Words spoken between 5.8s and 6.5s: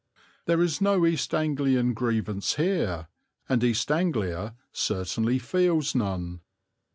none.